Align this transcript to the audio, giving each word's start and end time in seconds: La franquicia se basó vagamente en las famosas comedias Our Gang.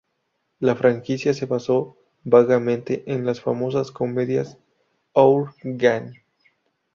La 0.59 0.75
franquicia 0.75 1.31
se 1.35 1.45
basó 1.45 1.95
vagamente 2.23 3.03
en 3.05 3.23
las 3.23 3.39
famosas 3.39 3.91
comedias 3.91 4.57
Our 5.13 5.53
Gang. 5.61 6.13